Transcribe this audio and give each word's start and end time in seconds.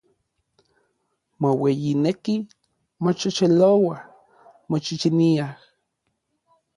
Moueyinekij, 1.39 2.37
moxexelouaj, 3.03 3.99
moxixiniaj. 4.69 5.51